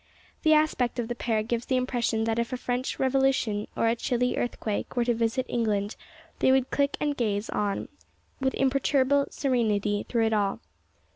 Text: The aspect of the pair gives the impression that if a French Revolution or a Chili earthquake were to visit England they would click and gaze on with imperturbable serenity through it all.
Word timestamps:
The 0.41 0.55
aspect 0.55 0.97
of 0.97 1.09
the 1.09 1.13
pair 1.13 1.43
gives 1.43 1.67
the 1.67 1.75
impression 1.77 2.23
that 2.23 2.39
if 2.39 2.51
a 2.51 2.57
French 2.57 2.97
Revolution 2.97 3.67
or 3.77 3.87
a 3.87 3.95
Chili 3.95 4.35
earthquake 4.35 4.95
were 4.95 5.05
to 5.05 5.13
visit 5.13 5.45
England 5.47 5.95
they 6.39 6.51
would 6.51 6.71
click 6.71 6.97
and 6.99 7.15
gaze 7.15 7.51
on 7.51 7.87
with 8.39 8.55
imperturbable 8.55 9.27
serenity 9.29 10.07
through 10.09 10.25
it 10.25 10.33
all. 10.33 10.59